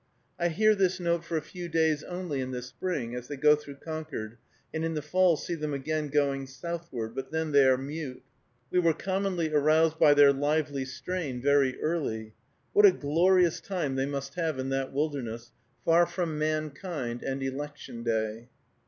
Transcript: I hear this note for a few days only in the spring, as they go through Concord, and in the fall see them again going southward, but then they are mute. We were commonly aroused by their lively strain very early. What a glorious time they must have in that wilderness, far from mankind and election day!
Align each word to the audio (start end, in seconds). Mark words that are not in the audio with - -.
I 0.39 0.47
hear 0.47 0.73
this 0.73 0.99
note 0.99 1.23
for 1.23 1.37
a 1.37 1.43
few 1.43 1.69
days 1.69 2.01
only 2.01 2.41
in 2.41 2.49
the 2.49 2.63
spring, 2.63 3.13
as 3.13 3.27
they 3.27 3.37
go 3.37 3.55
through 3.55 3.75
Concord, 3.85 4.39
and 4.73 4.83
in 4.83 4.95
the 4.95 5.01
fall 5.03 5.37
see 5.37 5.53
them 5.53 5.75
again 5.75 6.07
going 6.07 6.47
southward, 6.47 7.13
but 7.13 7.29
then 7.29 7.51
they 7.51 7.67
are 7.67 7.77
mute. 7.77 8.23
We 8.71 8.79
were 8.79 8.95
commonly 8.95 9.53
aroused 9.53 9.99
by 9.99 10.15
their 10.15 10.33
lively 10.33 10.85
strain 10.85 11.39
very 11.39 11.79
early. 11.79 12.33
What 12.73 12.87
a 12.87 12.91
glorious 12.91 13.59
time 13.61 13.93
they 13.93 14.07
must 14.07 14.33
have 14.33 14.57
in 14.57 14.69
that 14.69 14.91
wilderness, 14.91 15.51
far 15.85 16.07
from 16.07 16.39
mankind 16.39 17.21
and 17.21 17.43
election 17.43 18.01
day! 18.01 18.49